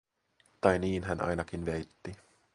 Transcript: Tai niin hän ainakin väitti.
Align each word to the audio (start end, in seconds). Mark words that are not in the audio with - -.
Tai 0.61 0.79
niin 0.79 1.03
hän 1.03 1.21
ainakin 1.23 1.65
väitti. 1.65 2.17